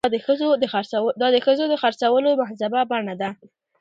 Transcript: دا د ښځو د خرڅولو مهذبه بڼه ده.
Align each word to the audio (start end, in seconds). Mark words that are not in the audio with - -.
دا 0.05 0.09
د 1.35 1.37
ښځو 1.45 1.65
د 1.71 1.75
خرڅولو 1.81 2.29
مهذبه 2.41 2.81
بڼه 2.91 3.13
ده. 3.21 3.29